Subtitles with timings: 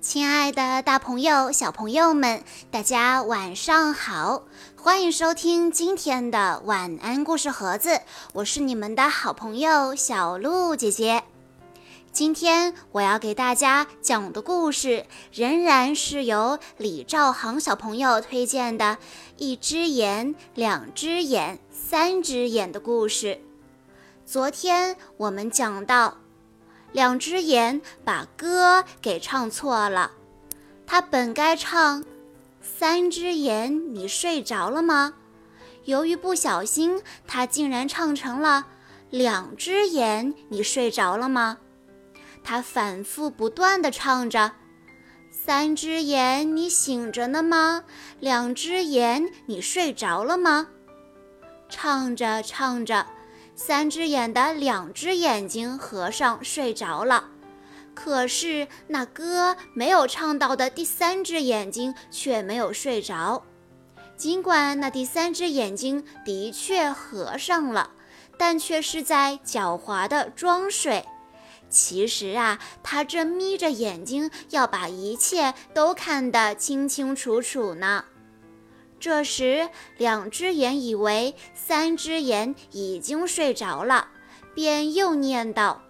[0.00, 4.44] 亲爱的，大朋友、小朋友们，大家晚上好！
[4.76, 8.00] 欢迎收听今天的晚安故事盒子，
[8.32, 11.24] 我是你们的好朋友小鹿姐姐。
[12.12, 18.84] 今天我要给大家讲的故事，仍然是由李兆航小朋友推荐的
[19.36, 23.40] 《一只眼、两只眼、三只眼》的故事。
[24.24, 26.18] 昨天我们讲到。
[26.92, 30.12] 两只眼把歌给唱错了，
[30.86, 32.04] 他本该唱
[32.60, 35.14] “三只眼，你睡着了吗？”
[35.84, 38.66] 由于不小心，他竟然唱成了
[39.10, 41.58] “两只眼，你睡着了吗？”
[42.44, 44.52] 他反复不断地唱着
[45.30, 47.84] ：“三只眼，你醒着呢吗？
[48.20, 50.68] 两只眼，你睡着了吗？”
[51.68, 53.06] 唱着唱着。
[53.60, 57.24] 三只眼的两只眼睛合上，睡着了。
[57.92, 63.42] 可是那歌没有唱到的第三只眼睛却没有睡着。
[64.16, 67.90] 尽管那第三只眼睛的确合上了，
[68.38, 71.04] 但却是在狡猾地装睡。
[71.68, 78.04] 其实啊，他正眯着眼睛，要把一切都看得清清楚楚呢。
[79.00, 84.08] 这时，两只眼以为三只眼已经睡着了，
[84.54, 85.82] 便又念道：“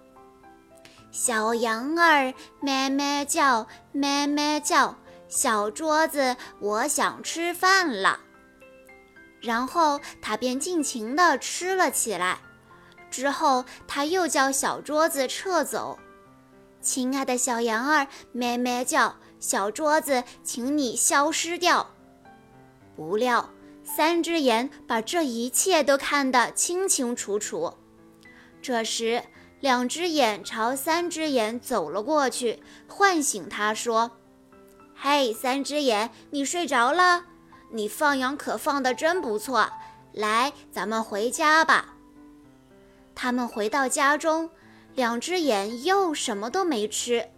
[1.10, 8.20] 小羊儿咩咩叫，咩咩叫，小桌子，我想吃饭了。”
[9.40, 12.40] 然后他便尽情地吃了起来。
[13.10, 15.98] 之后，他又叫小桌子撤走
[16.82, 21.90] ：“亲爱的小羊儿咩咩叫，小桌子，请你消失掉。”
[22.98, 23.48] 不料，
[23.84, 27.74] 三只眼把这一切都看得清清楚楚。
[28.60, 29.22] 这时，
[29.60, 34.10] 两只眼朝三只眼走了过去，唤醒他说
[34.96, 37.26] ：“嘿，三只眼，你睡着了？
[37.70, 39.70] 你放羊可放得真不错。
[40.12, 41.94] 来，咱们回家吧。”
[43.14, 44.50] 他们回到家中，
[44.96, 47.28] 两只眼又什么都没吃。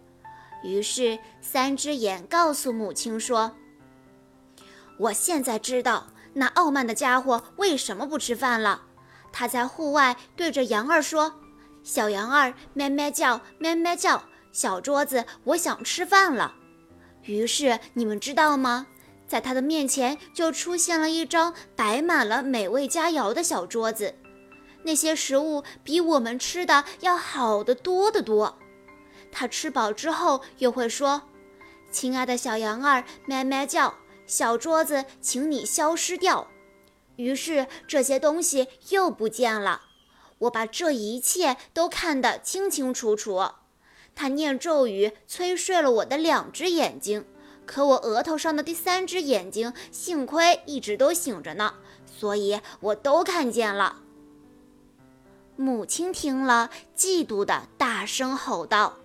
[0.63, 3.55] 于是，三只眼告诉母亲说。
[5.01, 8.83] 我现在知道那傲慢的家伙为什么不吃饭了。
[9.31, 11.33] 他在户外对着羊儿说
[11.81, 16.53] ：“小羊儿咩咩叫，咩咩叫，小桌子，我想吃饭了。”
[17.25, 18.85] 于是你们知道吗？
[19.27, 24.13] 在他的面前就出现了一张摆满了美味佳肴的小桌子，
[24.83, 28.59] 那些食物比我们吃的要好得多得多。
[29.31, 31.23] 他吃饱之后又会说
[31.89, 33.95] ：“亲爱的小羊儿咩咩叫。”
[34.31, 36.47] 小桌子，请你消失掉。
[37.17, 39.81] 于是这些东西又不见了。
[40.39, 43.45] 我把这一切都看得清清楚楚。
[44.15, 47.25] 他念咒语催睡了我的两只眼睛，
[47.65, 51.73] 可我额头上的第三只眼睛幸亏一直都醒着呢，
[52.05, 53.97] 所以我都看见了。
[55.57, 58.97] 母亲听了，嫉妒的大声吼道：“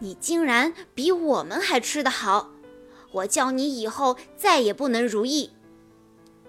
[0.00, 2.50] 你竟然比我们还吃得好！”
[3.12, 5.50] 我叫你以后再也不能如意。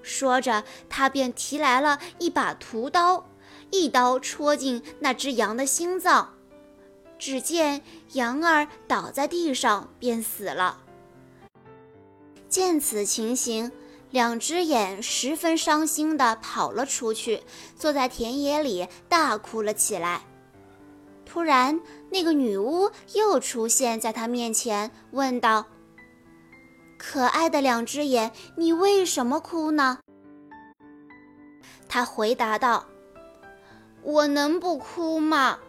[0.01, 3.29] 说着，他便提来了一把屠刀，
[3.69, 6.33] 一刀戳进那只羊的心脏。
[7.17, 7.81] 只见
[8.13, 10.79] 羊儿倒在地上，便死了。
[12.47, 13.71] 见此情形，
[14.09, 17.43] 两只眼十分伤心地跑了出去，
[17.75, 20.21] 坐在田野里大哭了起来。
[21.25, 25.65] 突然，那个女巫又出现在他面前，问道。
[26.99, 29.99] 可爱的两只眼，你为什么哭呢？
[31.87, 32.85] 他回答道
[34.03, 35.59] ：“我能不哭吗？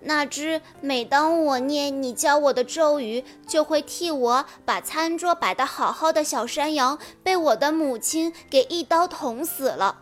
[0.00, 9.98] 那只每当我念你教我的咒语，就会替我把餐桌摆得好好的小山羊，被我的母亲给一刀捅死了。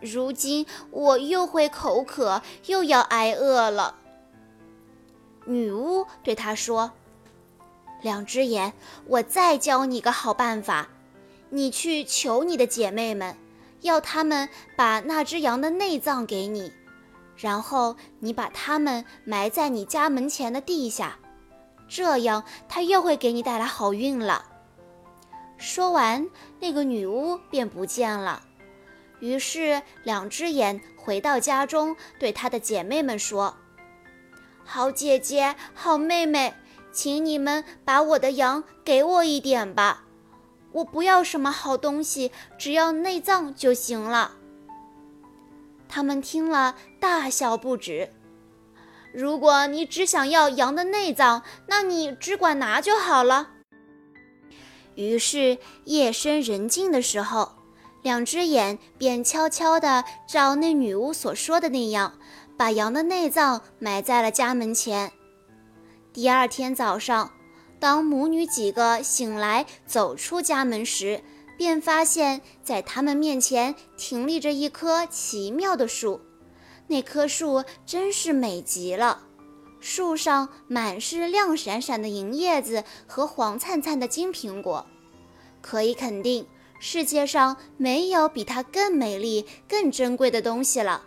[0.00, 3.96] 如今我又会口渴，又要挨饿了。”
[5.44, 6.92] 女巫对他说。
[8.02, 8.72] 两只眼，
[9.06, 10.88] 我再教你个好办法，
[11.50, 13.36] 你去求你的姐妹们，
[13.80, 16.72] 要她们把那只羊的内脏给你，
[17.36, 21.18] 然后你把它们埋在你家门前的地下，
[21.88, 24.44] 这样它又会给你带来好运了。
[25.56, 26.28] 说完，
[26.60, 28.42] 那个女巫便不见了。
[29.20, 33.56] 于是，两只眼回到家中，对她的姐妹们说
[34.62, 36.52] ：“好姐姐，好妹妹。”
[36.96, 40.04] 请你们把我的羊给我一点吧，
[40.72, 44.32] 我不要什么好东西，只要内脏就行了。
[45.86, 48.08] 他们听了大笑不止。
[49.12, 53.50] 如果你只想要羊的内脏，那你只管拿就好了。”
[54.96, 57.56] 于是夜深人静的时候，
[58.00, 62.14] 两只眼便悄悄地照那女巫所说的那样，
[62.56, 65.12] 把羊的内脏埋在了家门前。
[66.16, 67.30] 第二天早上，
[67.78, 71.20] 当母女几个醒来走出家门时，
[71.58, 76.22] 便发现，在他们面前挺立着一棵奇妙的树。
[76.86, 79.24] 那棵树真是美极了，
[79.78, 84.86] 树上满是亮闪闪的银叶子和黄灿灿的金苹果。
[85.60, 86.46] 可以肯定，
[86.80, 91.02] 世界上没有比它更美丽、更珍贵的东西了。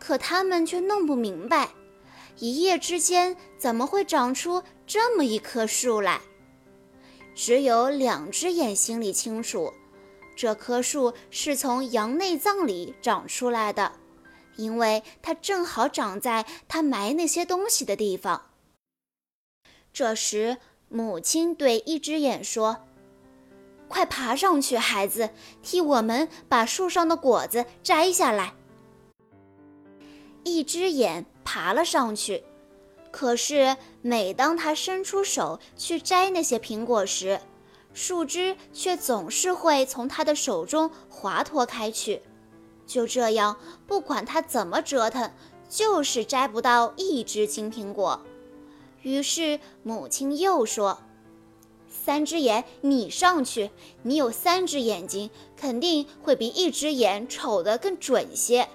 [0.00, 1.68] 可他们却弄不明白。
[2.38, 6.20] 一夜之间怎么会长出这么一棵树来？
[7.34, 9.72] 只有两只眼心里清楚，
[10.36, 13.92] 这棵树是从羊内脏里长出来的，
[14.56, 18.50] 因为它正好长在它埋那些东西的地方。
[19.92, 20.58] 这时，
[20.88, 22.84] 母亲对一只眼说
[23.88, 25.30] ：“快爬上去，孩子，
[25.62, 28.54] 替我们把树上的果子摘下来。”
[30.44, 32.42] 一只眼爬了上去，
[33.10, 37.40] 可是每当他伸出手去摘那些苹果时，
[37.92, 42.22] 树枝却总是会从他的手中滑脱开去。
[42.86, 43.56] 就这样，
[43.86, 45.30] 不管他怎么折腾，
[45.68, 48.20] 就是摘不到一只金苹果。
[49.02, 50.98] 于是母亲又说
[51.88, 53.70] ：“三只眼，你上去，
[54.02, 58.68] 你有三只眼睛，肯定会比一只眼瞅得更准些。”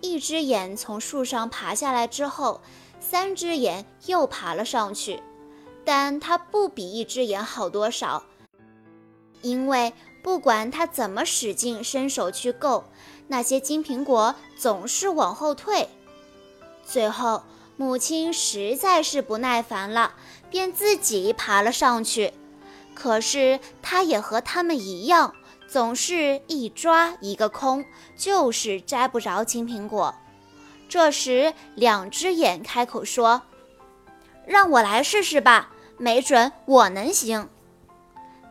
[0.00, 2.60] 一只眼从树上爬下来之后，
[3.00, 5.22] 三只眼又爬了上去，
[5.84, 8.24] 但它不比一只眼好多少，
[9.42, 9.92] 因为
[10.22, 12.84] 不管它怎么使劲伸手去够，
[13.28, 15.88] 那些金苹果总是往后退。
[16.84, 17.42] 最后，
[17.76, 20.14] 母亲实在是不耐烦了，
[20.50, 22.32] 便自己爬了上去，
[22.94, 25.34] 可是她也和他们一样。
[25.70, 27.84] 总是一抓一个空，
[28.16, 30.12] 就是摘不着金苹果。
[30.88, 33.42] 这时，两只眼开口说
[34.44, 37.48] ：“让我来试试吧，没准我能行。”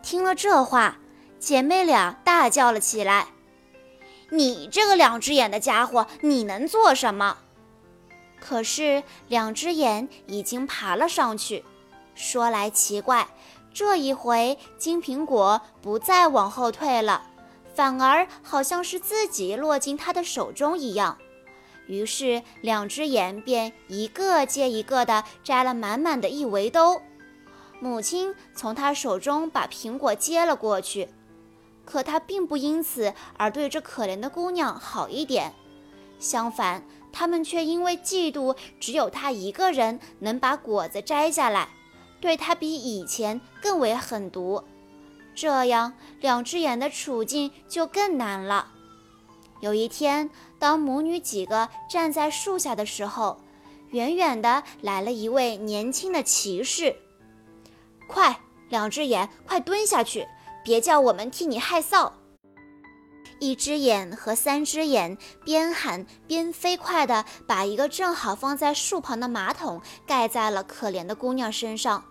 [0.01, 0.97] 听了这话，
[1.39, 3.27] 姐妹俩大叫了起来
[4.31, 7.39] ：“你这个两只眼的家伙，你能做什么？”
[8.39, 11.65] 可是，两只眼已经爬了上去。
[12.15, 13.27] 说来奇怪。
[13.73, 17.23] 这一回，金苹果不再往后退了，
[17.73, 21.17] 反而好像是自己落进他的手中一样。
[21.87, 27.01] 于是，两只眼便一个接一个地摘了满满的一围兜。
[27.79, 31.07] 母亲从他手中把苹果接了过去，
[31.85, 35.53] 可他并不因此而对这可怜的姑娘好一点，
[36.19, 41.69] 相反，他们却因为嫉妒只有他一个人能把果子摘下来。
[42.21, 44.63] 对他比以前更为狠毒，
[45.35, 48.71] 这样两只眼的处境就更难了。
[49.61, 53.41] 有一天，当母女几个站在树下的时候，
[53.89, 56.95] 远远的来了一位年轻的骑士。
[58.07, 58.39] 快，
[58.69, 60.27] 两只眼，快蹲下去，
[60.63, 62.11] 别叫我们替你害臊！
[63.39, 72.03] 一只眼和三只眼边喊边飞快的把一个正好放在树旁的马桶盖在了可怜的姑娘身上，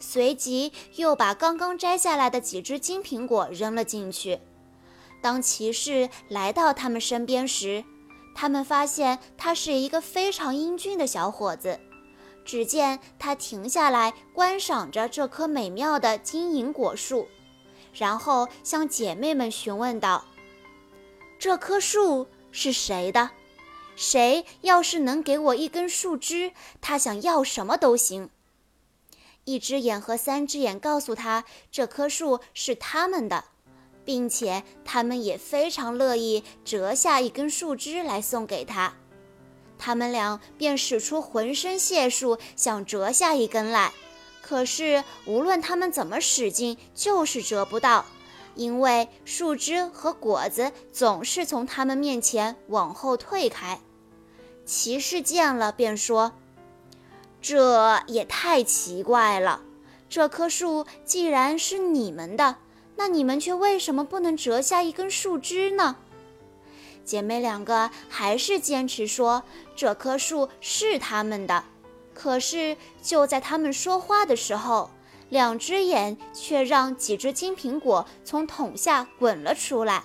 [0.00, 4.40] 随即又把刚刚摘下来的几只金苹果扔了进去。
[5.22, 7.84] 当骑士来到他们身边时，
[8.34, 11.78] 他们发现他是一个非常英俊的小伙子。
[12.42, 17.28] 只见他停下来观赏着这棵美妙的金银果树，
[17.92, 20.24] 然后向姐妹们询问道。
[21.38, 23.30] 这棵树是谁的？
[23.94, 28.30] 谁要是能给我一根树枝，他想要什么都行。
[29.50, 33.46] 一只眼和三只眼告诉他，这棵树是他们的，
[34.04, 38.94] 并且他们也非常乐意折下一根树枝来送给他。
[39.76, 43.92] 他们俩便使出浑身解数，想折下一根来，
[44.40, 48.04] 可是无论他们怎么使劲，就是折不到。
[48.54, 53.80] 因为树枝和果子总是从他们面前往后退开，
[54.64, 56.32] 骑士见了便说
[57.40, 59.62] ：“这也太奇怪了！
[60.08, 62.56] 这棵树既然是你们的，
[62.96, 65.96] 那你们却为什么不能折下一根树枝呢？”
[67.04, 69.42] 姐妹两个还是坚持说
[69.74, 71.64] 这棵树是他们的。
[72.12, 74.90] 可是就在他们说话的时候，
[75.30, 80.04] 两只眼却让几只金苹果从桶下滚了出来，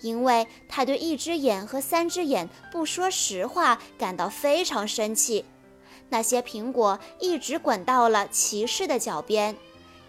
[0.00, 5.44] 因为他对一只眼和三只眼不说实话感到非常生气。
[6.08, 9.56] 那些苹果一直滚到了骑士的脚边。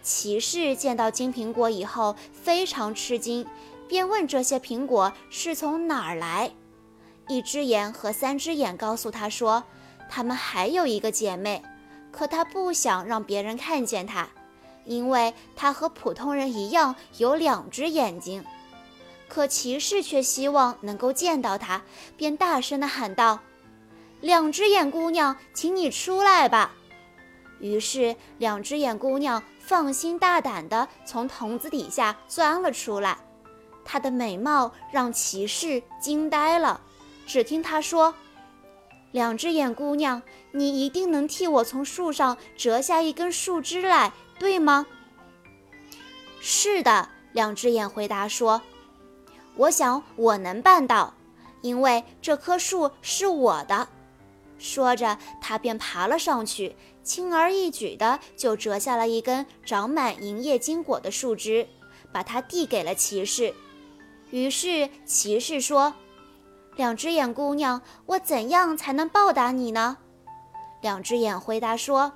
[0.03, 3.47] 骑士见到金苹果以后非常吃惊，
[3.87, 6.51] 便问这些苹果是从哪儿来。
[7.27, 9.63] 一只眼和三只眼告诉他说，
[10.07, 11.63] 他们还有一个姐妹，
[12.11, 14.29] 可他不想让别人看见她，
[14.85, 18.45] 因为她和普通人一样有两只眼睛。
[19.27, 21.81] 可骑士却希望能够见到她，
[22.15, 23.39] 便大声地喊道
[24.25, 26.71] ：“两只眼姑娘，请你出来吧！”
[27.61, 33.19] 于是，两只眼姑娘放心大胆地从筒子底下钻了出来。
[33.85, 36.81] 她的美貌让骑士惊呆了。
[37.27, 38.15] 只听她说
[39.13, 44.87] ：“两只眼姑娘，你一定能替我从树上折下一根树枝来，对吗
[46.41, 48.63] ？”“是的。”两只眼回答说。
[49.55, 51.13] 我想我能办到，
[51.61, 53.87] 因为这棵树是我的。
[54.57, 61.67] 说着，他便爬了上去，轻而易举地就折下了一根长满银叶金果的树枝，
[62.11, 63.53] 把它递给了骑士。
[64.31, 65.93] 于是骑士说
[66.75, 69.97] ：“两只眼姑娘，我怎样才能报答你呢？”
[70.81, 72.13] 两只眼回答说：“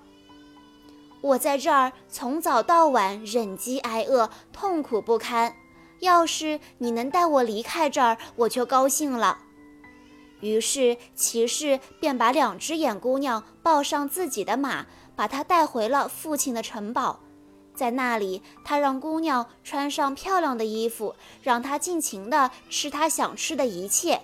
[1.22, 5.54] 我在这儿从早到晚忍饥挨饿，痛苦不堪。”
[6.00, 9.38] 要是你能带我离开这儿，我就高兴了。
[10.42, 17.20] 于是骑士便把两只眼姑娘抱上自己的马，把她带回了父亲的城堡。
[17.76, 24.22] 在那里，他让姑娘穿上漂亮的衣服，让她尽情地吃她想吃的一切，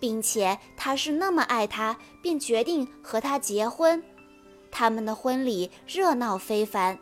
[0.00, 4.02] 并且他是那么爱她，便决定和她结婚。
[4.70, 6.98] 他们的婚礼热闹非凡。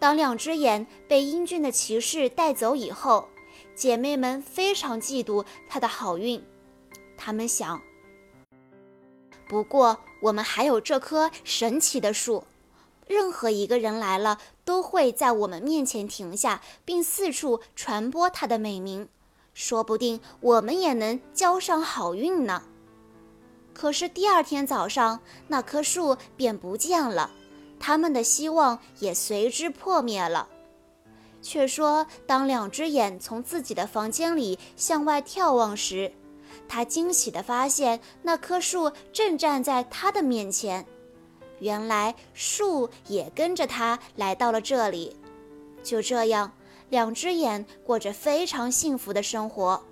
[0.00, 3.28] 当两只眼被英俊的骑士带走以后，
[3.74, 6.44] 姐妹们非常嫉妒他的好运。
[7.16, 7.80] 他们想：
[9.48, 12.44] 不过我们还有这棵神奇的树，
[13.06, 19.08] 任何一个人来了都会在我们面前停下，并四处传播它的美名。
[19.52, 22.62] 说不定我们也能交上好运呢。
[23.72, 27.30] 可是第二天早上，那棵树便不见了。
[27.78, 30.48] 他们的希望也随之破灭了。
[31.42, 36.10] 却说，当两只眼从自己的房间里向外眺望时，
[36.68, 40.86] 他惊喜地发现那棵树正站在他的面前。
[41.60, 45.16] 原来，树也跟着他来到了这里。
[45.82, 46.52] 就这样，
[46.90, 49.82] 两只眼过着非常幸福的生活。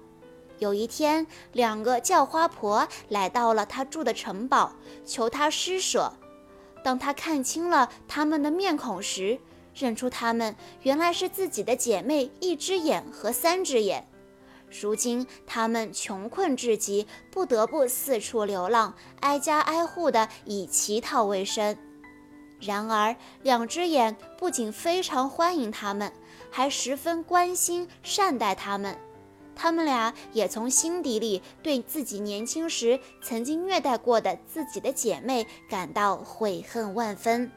[0.59, 4.73] 有一天，两个叫花婆来到了他住的城堡，
[5.05, 6.13] 求他施舍。
[6.85, 9.39] 当他看清了他们的面孔时，
[9.75, 14.07] 认出他们原来是自己的姐妹一只眼和三只眼。
[14.81, 21.77] 如今他们穷困至极，不得不四处流浪，挨家挨户的以乞讨为生。
[22.61, 26.13] 然而，两只眼不仅非常欢迎他们，
[26.51, 28.97] 还十分关心善待他们。
[29.55, 37.51] 他们俩也从心底里对自己年轻时曾经虐待过的自己的姐妹感到悔恨万分。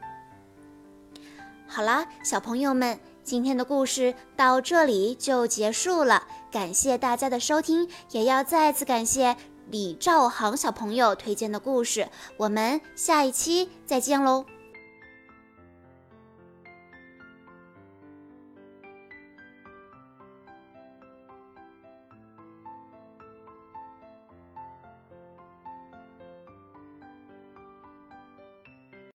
[1.66, 6.22] 好啦，小朋友们，今天的故事到这里就结束了。
[6.52, 9.36] 感谢大家的收听，也要再次感谢
[9.68, 12.08] 李兆航小朋友推荐的故事。
[12.36, 14.44] 我们下一期再见喽！